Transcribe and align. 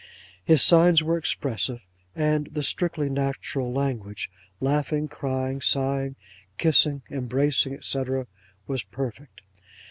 'His 0.43 0.63
signs 0.63 1.03
were 1.03 1.15
expressive: 1.15 1.79
and 2.15 2.47
the 2.51 2.63
strictly 2.63 3.07
natural 3.07 3.71
language, 3.71 4.31
laughing, 4.59 5.07
crying, 5.07 5.61
sighing, 5.61 6.15
kissing, 6.57 7.03
embracing, 7.11 7.79
&c., 7.83 8.03
was 8.65 8.81
perfect. 8.81 9.41